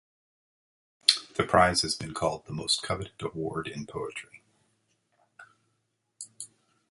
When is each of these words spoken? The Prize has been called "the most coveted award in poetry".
The 1.35 1.43
Prize 1.43 1.83
has 1.83 1.93
been 1.93 2.15
called 2.15 2.47
"the 2.47 2.53
most 2.53 2.81
coveted 2.81 3.13
award 3.21 3.67
in 3.67 3.85
poetry". 3.85 4.41